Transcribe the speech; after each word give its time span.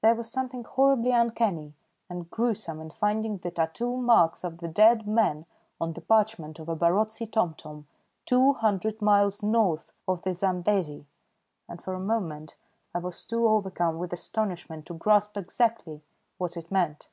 There 0.00 0.14
was 0.14 0.30
something 0.32 0.64
horribly 0.64 1.10
uncanny 1.10 1.74
and 2.08 2.30
gruesome 2.30 2.80
in 2.80 2.88
finding 2.88 3.36
the 3.36 3.50
tattoo 3.50 3.94
marks 3.98 4.42
of 4.42 4.56
the 4.56 4.68
dead 4.68 5.06
man 5.06 5.44
on 5.78 5.92
the 5.92 6.00
parchment 6.00 6.58
of 6.58 6.70
a 6.70 6.74
Barotse 6.74 7.28
tomtom 7.30 7.84
two 8.24 8.54
hundred 8.54 9.02
miles 9.02 9.42
north 9.42 9.92
of 10.08 10.22
the 10.22 10.34
Zambesi, 10.34 11.04
and 11.68 11.82
for 11.82 11.92
a 11.92 12.00
moment 12.00 12.56
I 12.94 13.00
was 13.00 13.22
too 13.26 13.46
overcome 13.46 13.98
with 13.98 14.14
astonishment 14.14 14.86
to 14.86 14.94
grasp 14.94 15.36
exactly 15.36 16.02
what 16.38 16.56
it 16.56 16.70
meant. 16.72 17.10